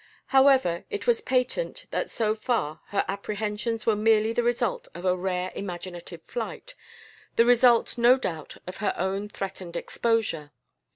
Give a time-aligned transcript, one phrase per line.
[0.33, 5.15] However, it was patent that so far her apprehensions were merely the result of a
[5.15, 6.73] rare imaginative flight,
[7.35, 10.53] the result, no doubt, of her own threatened exposure.